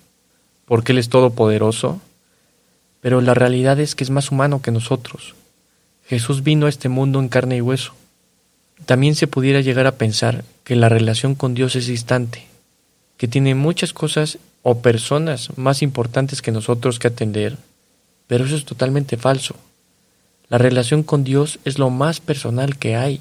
porque 0.64 0.92
Él 0.92 0.98
es 0.98 1.08
todopoderoso, 1.08 2.00
pero 3.00 3.20
la 3.20 3.34
realidad 3.34 3.78
es 3.80 3.94
que 3.94 4.04
es 4.04 4.10
más 4.10 4.30
humano 4.30 4.62
que 4.62 4.70
nosotros. 4.70 5.34
Jesús 6.06 6.42
vino 6.42 6.66
a 6.66 6.68
este 6.68 6.88
mundo 6.88 7.20
en 7.20 7.28
carne 7.28 7.56
y 7.56 7.60
hueso. 7.60 7.92
También 8.84 9.14
se 9.14 9.26
pudiera 9.26 9.60
llegar 9.60 9.86
a 9.86 9.96
pensar 9.96 10.44
que 10.64 10.76
la 10.76 10.88
relación 10.88 11.34
con 11.34 11.54
Dios 11.54 11.76
es 11.76 11.86
distante, 11.86 12.46
que 13.16 13.28
tiene 13.28 13.54
muchas 13.54 13.92
cosas 13.92 14.38
o 14.62 14.80
personas 14.80 15.56
más 15.56 15.80
importantes 15.82 16.42
que 16.42 16.52
nosotros 16.52 16.98
que 16.98 17.08
atender, 17.08 17.56
pero 18.26 18.44
eso 18.44 18.56
es 18.56 18.64
totalmente 18.64 19.16
falso. 19.16 19.56
La 20.48 20.58
relación 20.58 21.02
con 21.02 21.24
Dios 21.24 21.58
es 21.64 21.78
lo 21.78 21.90
más 21.90 22.20
personal 22.20 22.76
que 22.76 22.96
hay, 22.96 23.20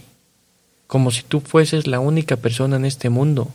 como 0.88 1.12
si 1.12 1.24
tú 1.24 1.40
fueses 1.40 1.88
la 1.88 2.00
única 2.00 2.36
persona 2.36 2.76
en 2.76 2.86
este 2.86 3.10
mundo. 3.10 3.50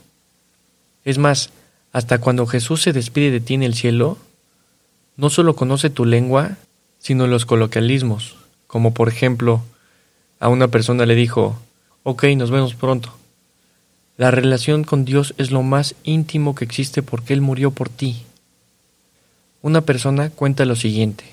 Es 1.04 1.18
más, 1.18 1.50
hasta 1.92 2.18
cuando 2.18 2.46
Jesús 2.46 2.82
se 2.82 2.92
despide 2.92 3.30
de 3.30 3.40
ti 3.40 3.54
en 3.54 3.62
el 3.62 3.74
cielo, 3.74 4.18
no 5.16 5.30
solo 5.30 5.54
conoce 5.54 5.90
tu 5.90 6.04
lengua, 6.04 6.56
sino 6.98 7.26
los 7.26 7.46
coloquialismos, 7.46 8.36
como 8.66 8.94
por 8.94 9.08
ejemplo, 9.08 9.62
a 10.38 10.48
una 10.48 10.68
persona 10.68 11.06
le 11.06 11.14
dijo, 11.14 11.58
ok, 12.02 12.24
nos 12.36 12.50
vemos 12.50 12.74
pronto. 12.74 13.12
La 14.16 14.30
relación 14.30 14.84
con 14.84 15.04
Dios 15.04 15.34
es 15.38 15.50
lo 15.50 15.62
más 15.62 15.94
íntimo 16.04 16.54
que 16.54 16.64
existe 16.64 17.02
porque 17.02 17.32
Él 17.32 17.40
murió 17.40 17.70
por 17.70 17.88
ti. 17.88 18.22
Una 19.62 19.80
persona 19.80 20.30
cuenta 20.30 20.64
lo 20.64 20.76
siguiente. 20.76 21.24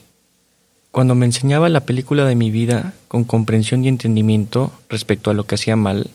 Cuando 0.91 1.13
me 1.13 1.25
enseñaba 1.25 1.69
la 1.69 1.81
película 1.81 2.25
de 2.25 2.36
mi 2.36 2.50
vida 2.50 2.93
con 3.07 3.24
comprensión 3.24 3.83
y 3.83 3.88
entendimiento 3.88 4.71
respecto 4.89 5.29
a 5.29 5.33
lo 5.33 5.45
que 5.45 5.55
hacía 5.55 5.75
mal, 5.75 6.09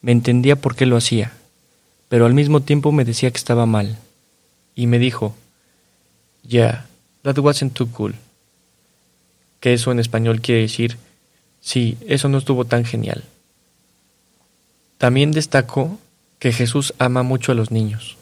me 0.00 0.12
entendía 0.12 0.56
por 0.56 0.74
qué 0.76 0.86
lo 0.86 0.96
hacía, 0.96 1.32
pero 2.08 2.26
al 2.26 2.34
mismo 2.34 2.62
tiempo 2.62 2.92
me 2.92 3.04
decía 3.04 3.30
que 3.30 3.38
estaba 3.38 3.66
mal. 3.66 3.98
Y 4.74 4.86
me 4.86 4.98
dijo, 4.98 5.34
Yeah, 6.42 6.86
that 7.22 7.38
wasn't 7.38 7.74
too 7.74 7.88
cool. 7.90 8.14
Que 9.60 9.74
eso 9.74 9.92
en 9.92 9.98
español 9.98 10.40
quiere 10.40 10.62
decir, 10.62 10.96
sí, 11.60 11.98
eso 12.06 12.28
no 12.28 12.38
estuvo 12.38 12.64
tan 12.64 12.84
genial. 12.84 13.24
También 15.00 15.32
destaco 15.32 15.98
que 16.38 16.52
Jesús 16.52 16.92
ama 16.98 17.22
mucho 17.22 17.52
a 17.52 17.54
los 17.54 17.70
niños. 17.70 18.18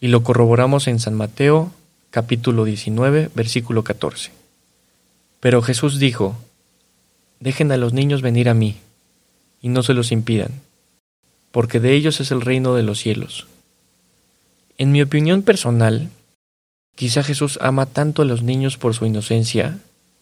Y 0.00 0.08
lo 0.08 0.22
corroboramos 0.22 0.88
en 0.88 0.98
San 0.98 1.12
Mateo, 1.12 1.70
capítulo 2.10 2.64
19, 2.64 3.30
versículo 3.34 3.84
14. 3.84 4.32
Pero 5.40 5.60
Jesús 5.60 5.98
dijo, 5.98 6.36
Dejen 7.40 7.70
a 7.72 7.76
los 7.76 7.92
niños 7.92 8.22
venir 8.22 8.48
a 8.48 8.54
mí, 8.54 8.78
y 9.60 9.68
no 9.68 9.82
se 9.82 9.92
los 9.92 10.10
impidan, 10.10 10.62
porque 11.52 11.80
de 11.80 11.92
ellos 11.92 12.20
es 12.20 12.30
el 12.30 12.40
reino 12.40 12.74
de 12.74 12.82
los 12.82 13.00
cielos. 13.00 13.46
En 14.78 14.90
mi 14.90 15.02
opinión 15.02 15.42
personal, 15.42 16.08
Quizá 16.94 17.24
Jesús 17.24 17.58
ama 17.60 17.86
tanto 17.86 18.22
a 18.22 18.24
los 18.24 18.42
niños 18.42 18.78
por 18.78 18.94
su 18.94 19.04
inocencia 19.04 19.78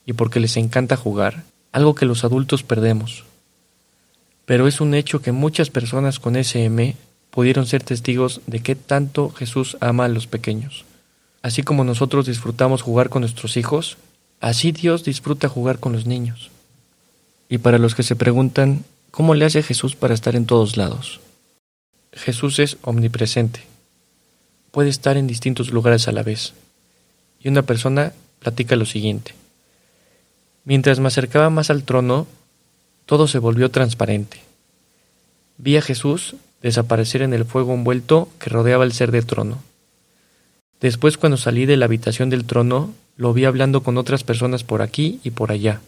y 0.07 0.15
porque 0.15 0.41
les 0.41 0.57
encanta 0.57 0.97
jugar, 0.97 1.45
algo 1.71 1.95
que 1.95 2.07
los 2.07 2.25
adultos 2.25 2.63
perdemos. 2.63 3.25
Pero 4.53 4.69
es 4.69 4.83
un 4.83 4.93
hecho 4.93 5.23
que 5.23 5.33
muchas 5.33 5.71
personas 5.71 6.21
con 6.21 6.37
SM 6.37 6.95
pudieron 7.31 7.65
ser 7.65 7.83
testigos 7.83 8.43
de 8.47 8.61
qué 8.61 8.75
tanto 8.77 9.31
Jesús 9.31 9.79
ama 9.81 10.05
a 10.05 10.09
los 10.09 10.27
pequeños. 10.27 10.85
Así 11.41 11.63
como 11.63 11.85
nosotros 11.85 12.27
disfrutamos 12.27 12.83
jugar 12.83 13.09
con 13.09 13.23
nuestros 13.23 13.57
hijos, 13.57 13.97
así 14.43 14.71
Dios 14.71 15.05
disfruta 15.05 15.49
jugar 15.49 15.79
con 15.79 15.95
los 15.95 16.05
niños. 16.05 16.51
Y 17.49 17.57
para 17.57 17.79
los 17.79 17.95
que 17.95 18.03
se 18.03 18.15
preguntan, 18.15 18.85
¿cómo 19.11 19.35
le 19.35 19.47
hace 19.47 19.63
Jesús 19.63 19.97
para 19.97 20.13
estar 20.13 20.37
en 20.37 20.45
todos 20.45 20.77
lados? 20.77 21.21
Jesús 22.13 22.59
es 22.59 22.77
omnipresente. 22.83 23.63
Puede 24.71 24.91
estar 24.91 25.17
en 25.17 25.27
distintos 25.27 25.71
lugares 25.71 26.09
a 26.09 26.13
la 26.13 26.23
vez 26.23 26.53
y 27.41 27.49
una 27.49 27.63
persona 27.63 28.13
platica 28.39 28.77
lo 28.77 28.85
siguiente. 28.85 29.35
Mientras 30.67 31.01
me 31.01 31.09
acercaba 31.09 31.49
más 31.49 31.71
al 31.71 31.85
trono, 31.85 32.27
todo 33.13 33.29
se 33.29 33.39
volvió 33.39 33.71
transparente. 33.71 34.41
Vi 35.59 35.77
a 35.77 35.83
Jesús 35.83 36.35
desaparecer 36.63 37.21
en 37.21 37.35
el 37.35 37.45
fuego 37.45 37.75
envuelto 37.75 38.31
que 38.39 38.49
rodeaba 38.49 38.85
el 38.85 38.93
ser 38.93 39.11
del 39.13 39.27
trono. 39.27 39.63
Después, 40.81 41.19
cuando 41.19 41.37
salí 41.37 41.67
de 41.67 41.77
la 41.77 41.85
habitación 41.85 42.31
del 42.31 42.47
trono, 42.47 42.95
lo 43.19 43.35
vi 43.35 43.45
hablando 43.45 43.83
con 43.83 43.99
otras 43.99 44.25
personas 44.25 44.65
por 44.65 44.81
aquí 44.81 45.21
y 45.23 45.33
por 45.33 45.53
allá. 45.53 45.83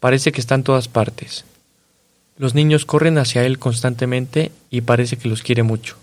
Parece 0.00 0.32
que 0.32 0.42
está 0.42 0.54
en 0.54 0.64
todas 0.64 0.86
partes. 0.86 1.46
Los 2.36 2.54
niños 2.54 2.84
corren 2.84 3.16
hacia 3.16 3.46
él 3.46 3.58
constantemente 3.58 4.52
y 4.68 4.82
parece 4.82 5.16
que 5.16 5.30
los 5.30 5.42
quiere 5.42 5.62
mucho. 5.62 5.96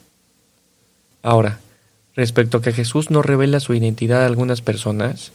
Ahora, 1.22 1.60
Respecto 2.16 2.58
a 2.58 2.62
que 2.62 2.74
Jesús 2.74 3.12
no 3.12 3.22
revela 3.22 3.62
su 3.62 3.74
identidad 3.74 4.24
a 4.24 4.26
algunas 4.26 4.62
personas, 4.62 5.32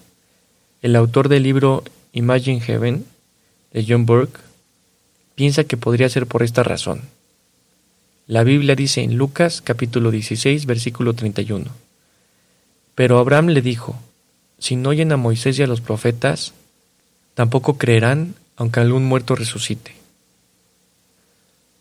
el 0.82 0.96
autor 0.96 1.30
del 1.30 1.44
libro 1.44 1.82
Imagine 2.12 2.60
Heaven, 2.60 3.06
de 3.72 3.86
John 3.88 4.04
Burke, 4.04 4.38
piensa 5.34 5.64
que 5.64 5.76
podría 5.76 6.08
ser 6.08 6.26
por 6.26 6.42
esta 6.42 6.62
razón. 6.62 7.02
La 8.26 8.42
Biblia 8.42 8.74
dice 8.74 9.02
en 9.02 9.16
Lucas 9.16 9.60
capítulo 9.60 10.10
16 10.10 10.66
versículo 10.66 11.14
31, 11.14 11.66
Pero 12.94 13.18
Abraham 13.18 13.48
le 13.48 13.60
dijo, 13.60 13.98
si 14.58 14.76
no 14.76 14.90
oyen 14.90 15.12
a 15.12 15.16
Moisés 15.16 15.58
y 15.58 15.62
a 15.62 15.66
los 15.66 15.80
profetas, 15.80 16.54
tampoco 17.34 17.76
creerán 17.76 18.34
aunque 18.56 18.80
algún 18.80 19.04
muerto 19.04 19.34
resucite. 19.34 19.94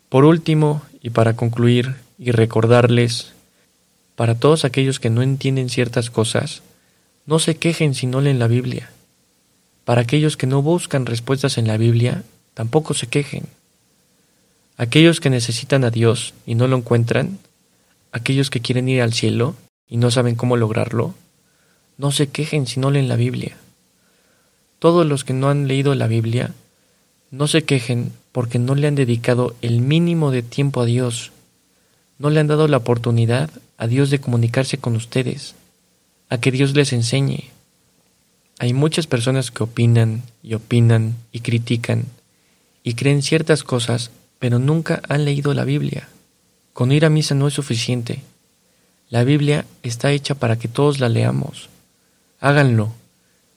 Por 0.08 0.24
último, 0.24 0.82
y 1.00 1.10
para 1.10 1.34
concluir 1.34 1.94
y 2.18 2.30
recordarles 2.30 3.32
para 4.16 4.34
todos 4.34 4.64
aquellos 4.64 5.00
que 5.00 5.10
no 5.10 5.22
entienden 5.22 5.68
ciertas 5.68 6.10
cosas, 6.10 6.62
no 7.26 7.38
se 7.38 7.56
quejen 7.56 7.94
si 7.94 8.06
no 8.06 8.20
leen 8.20 8.38
la 8.38 8.46
Biblia. 8.46 8.90
Para 9.84 10.02
aquellos 10.02 10.36
que 10.36 10.46
no 10.46 10.62
buscan 10.62 11.06
respuestas 11.06 11.58
en 11.58 11.66
la 11.66 11.76
Biblia, 11.76 12.22
tampoco 12.54 12.94
se 12.94 13.06
quejen. 13.06 13.44
Aquellos 14.76 15.20
que 15.20 15.30
necesitan 15.30 15.84
a 15.84 15.90
Dios 15.90 16.34
y 16.46 16.54
no 16.54 16.66
lo 16.66 16.76
encuentran, 16.76 17.38
aquellos 18.12 18.50
que 18.50 18.60
quieren 18.60 18.88
ir 18.88 19.02
al 19.02 19.12
cielo 19.12 19.54
y 19.88 19.98
no 19.98 20.10
saben 20.10 20.34
cómo 20.34 20.56
lograrlo, 20.56 21.14
no 21.98 22.10
se 22.10 22.28
quejen 22.28 22.66
si 22.66 22.80
no 22.80 22.90
leen 22.90 23.08
la 23.08 23.16
Biblia. 23.16 23.56
Todos 24.78 25.06
los 25.06 25.24
que 25.24 25.32
no 25.32 25.48
han 25.48 25.68
leído 25.68 25.94
la 25.94 26.06
Biblia, 26.06 26.52
no 27.30 27.46
se 27.46 27.64
quejen 27.64 28.12
porque 28.32 28.58
no 28.58 28.74
le 28.74 28.86
han 28.86 28.94
dedicado 28.94 29.54
el 29.62 29.80
mínimo 29.80 30.30
de 30.30 30.42
tiempo 30.42 30.80
a 30.80 30.84
Dios, 30.86 31.32
no 32.18 32.30
le 32.30 32.40
han 32.40 32.46
dado 32.46 32.68
la 32.68 32.78
oportunidad 32.78 33.50
a 33.76 33.86
Dios 33.86 34.10
de 34.10 34.20
comunicarse 34.20 34.78
con 34.78 34.96
ustedes. 34.96 35.54
a 36.30 36.38
que 36.38 36.50
Dios 36.50 36.74
les 36.74 36.92
enseñe. 36.92 37.50
Hay 38.58 38.72
muchas 38.72 39.06
personas 39.06 39.50
que 39.50 39.62
opinan 39.62 40.22
y 40.42 40.54
opinan 40.54 41.16
y 41.32 41.40
critican 41.40 42.06
y 42.84 42.94
creen 42.94 43.22
ciertas 43.22 43.64
cosas, 43.64 44.12
pero 44.38 44.60
nunca 44.60 45.02
han 45.08 45.24
leído 45.24 45.54
la 45.54 45.64
Biblia. 45.64 46.08
Con 46.74 46.92
ir 46.92 47.04
a 47.04 47.10
misa 47.10 47.34
no 47.34 47.48
es 47.48 47.54
suficiente. 47.54 48.22
La 49.08 49.24
Biblia 49.24 49.64
está 49.82 50.12
hecha 50.12 50.34
para 50.34 50.58
que 50.58 50.68
todos 50.68 51.00
la 51.00 51.08
leamos. 51.08 51.70
Háganlo. 52.40 52.92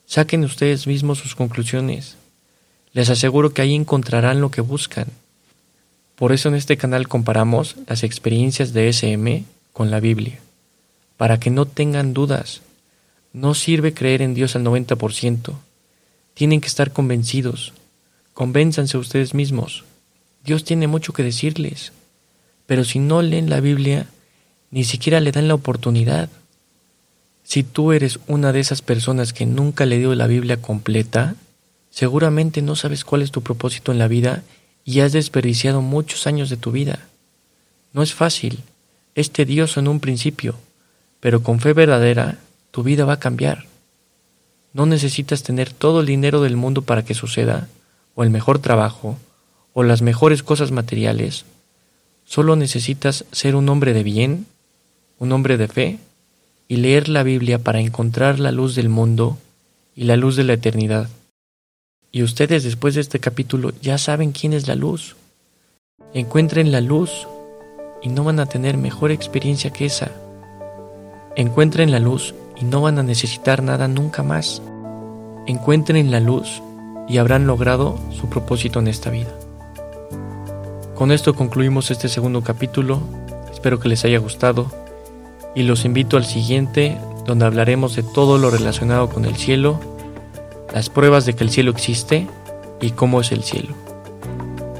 Saquen 0.06 0.44
ustedes 0.44 0.86
mismos 0.86 1.18
sus 1.18 1.34
conclusiones. 1.34 2.16
Les 2.94 3.10
aseguro 3.10 3.52
que 3.52 3.60
ahí 3.60 3.74
encontrarán 3.74 4.40
lo 4.40 4.50
que 4.50 4.62
buscan. 4.62 5.06
Por 6.14 6.32
eso 6.32 6.48
en 6.48 6.54
este 6.54 6.78
canal 6.78 7.06
comparamos 7.06 7.76
las 7.86 8.02
experiencias 8.02 8.72
de 8.72 8.88
SM 8.88 9.44
con 9.72 9.90
la 9.90 10.00
Biblia, 10.00 10.38
para 11.16 11.38
que 11.38 11.50
no 11.50 11.66
tengan 11.66 12.14
dudas. 12.14 12.62
No 13.32 13.54
sirve 13.54 13.92
creer 13.92 14.22
en 14.22 14.32
Dios 14.32 14.56
al 14.56 14.64
90%. 14.64 15.52
Tienen 16.34 16.60
que 16.60 16.66
estar 16.66 16.92
convencidos. 16.92 17.74
Convénzanse 18.38 18.96
ustedes 18.96 19.34
mismos. 19.34 19.82
Dios 20.44 20.62
tiene 20.62 20.86
mucho 20.86 21.12
que 21.12 21.24
decirles. 21.24 21.90
Pero 22.66 22.84
si 22.84 23.00
no 23.00 23.20
leen 23.20 23.50
la 23.50 23.58
Biblia, 23.58 24.06
ni 24.70 24.84
siquiera 24.84 25.18
le 25.18 25.32
dan 25.32 25.48
la 25.48 25.56
oportunidad. 25.56 26.28
Si 27.42 27.64
tú 27.64 27.90
eres 27.90 28.20
una 28.28 28.52
de 28.52 28.60
esas 28.60 28.80
personas 28.80 29.32
que 29.32 29.44
nunca 29.44 29.86
le 29.86 29.98
dio 29.98 30.14
la 30.14 30.28
Biblia 30.28 30.62
completa, 30.62 31.34
seguramente 31.90 32.62
no 32.62 32.76
sabes 32.76 33.04
cuál 33.04 33.22
es 33.22 33.32
tu 33.32 33.42
propósito 33.42 33.90
en 33.90 33.98
la 33.98 34.06
vida 34.06 34.44
y 34.84 35.00
has 35.00 35.10
desperdiciado 35.10 35.82
muchos 35.82 36.28
años 36.28 36.48
de 36.48 36.58
tu 36.58 36.70
vida. 36.70 37.08
No 37.92 38.04
es 38.04 38.14
fácil, 38.14 38.62
es 39.16 39.32
tedioso 39.32 39.80
en 39.80 39.88
un 39.88 39.98
principio, 39.98 40.54
pero 41.18 41.42
con 41.42 41.58
fe 41.58 41.72
verdadera 41.72 42.38
tu 42.70 42.84
vida 42.84 43.04
va 43.04 43.14
a 43.14 43.18
cambiar. 43.18 43.66
No 44.72 44.86
necesitas 44.86 45.42
tener 45.42 45.72
todo 45.72 46.02
el 46.02 46.06
dinero 46.06 46.40
del 46.40 46.54
mundo 46.54 46.82
para 46.82 47.04
que 47.04 47.14
suceda, 47.14 47.68
o 48.18 48.24
el 48.24 48.30
mejor 48.30 48.58
trabajo, 48.58 49.16
o 49.74 49.84
las 49.84 50.02
mejores 50.02 50.42
cosas 50.42 50.72
materiales. 50.72 51.44
Solo 52.24 52.56
necesitas 52.56 53.24
ser 53.30 53.54
un 53.54 53.68
hombre 53.68 53.92
de 53.92 54.02
bien, 54.02 54.46
un 55.20 55.30
hombre 55.30 55.56
de 55.56 55.68
fe, 55.68 55.98
y 56.66 56.78
leer 56.78 57.08
la 57.08 57.22
Biblia 57.22 57.60
para 57.60 57.78
encontrar 57.78 58.40
la 58.40 58.50
luz 58.50 58.74
del 58.74 58.88
mundo 58.88 59.38
y 59.94 60.02
la 60.02 60.16
luz 60.16 60.34
de 60.34 60.42
la 60.42 60.54
eternidad. 60.54 61.08
Y 62.10 62.24
ustedes 62.24 62.64
después 62.64 62.96
de 62.96 63.02
este 63.02 63.20
capítulo 63.20 63.72
ya 63.82 63.98
saben 63.98 64.32
quién 64.32 64.52
es 64.52 64.66
la 64.66 64.74
luz. 64.74 65.14
Encuentren 66.12 66.72
la 66.72 66.80
luz 66.80 67.28
y 68.02 68.08
no 68.08 68.24
van 68.24 68.40
a 68.40 68.46
tener 68.46 68.76
mejor 68.78 69.12
experiencia 69.12 69.70
que 69.70 69.86
esa. 69.86 70.10
Encuentren 71.36 71.92
la 71.92 72.00
luz 72.00 72.34
y 72.60 72.64
no 72.64 72.80
van 72.80 72.98
a 72.98 73.04
necesitar 73.04 73.62
nada 73.62 73.86
nunca 73.86 74.24
más. 74.24 74.60
Encuentren 75.46 76.10
la 76.10 76.18
luz 76.18 76.60
y 77.08 77.18
habrán 77.18 77.46
logrado 77.46 77.98
su 78.10 78.28
propósito 78.28 78.78
en 78.78 78.88
esta 78.88 79.10
vida. 79.10 79.30
Con 80.94 81.12
esto 81.12 81.34
concluimos 81.34 81.90
este 81.90 82.08
segundo 82.08 82.42
capítulo. 82.42 83.00
Espero 83.52 83.78
que 83.78 83.88
les 83.88 84.04
haya 84.04 84.18
gustado 84.18 84.66
y 85.54 85.62
los 85.62 85.84
invito 85.84 86.16
al 86.16 86.24
siguiente 86.24 86.98
donde 87.24 87.44
hablaremos 87.44 87.94
de 87.94 88.02
todo 88.02 88.38
lo 88.38 88.50
relacionado 88.50 89.08
con 89.08 89.24
el 89.24 89.36
cielo, 89.36 89.80
las 90.72 90.88
pruebas 90.90 91.26
de 91.26 91.34
que 91.34 91.44
el 91.44 91.50
cielo 91.50 91.70
existe 91.70 92.26
y 92.80 92.90
cómo 92.90 93.20
es 93.20 93.32
el 93.32 93.42
cielo. 93.42 93.74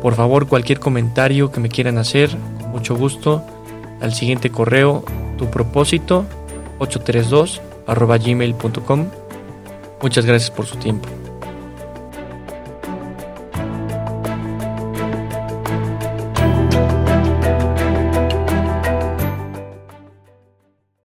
Por 0.02 0.14
favor, 0.14 0.46
cualquier 0.46 0.80
comentario 0.80 1.50
que 1.50 1.60
me 1.60 1.68
quieran 1.68 1.98
hacer, 1.98 2.30
con 2.60 2.70
mucho 2.70 2.96
gusto, 2.96 3.42
al 4.00 4.14
siguiente 4.14 4.50
correo, 4.50 5.04
tu 5.36 5.50
propósito 5.50 6.24
832 6.78 7.60
gmail.com. 8.24 9.06
Muchas 10.02 10.26
gracias 10.26 10.50
por 10.50 10.66
su 10.66 10.76
tiempo. 10.76 11.08